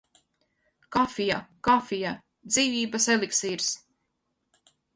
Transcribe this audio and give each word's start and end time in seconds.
Kafija, 0.95 1.37
kafija! 1.67 2.15
Dzīvības 2.55 3.07
eliksīrs! 3.17 3.71